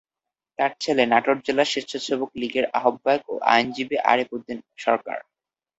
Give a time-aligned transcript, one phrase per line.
[0.59, 5.17] তার ছেলে নাটোর জেলা স্বেচ্ছাসেবক লীগের আহ্বায়ক ও আইনজীবী আরিফ উদ্দিন সরকার।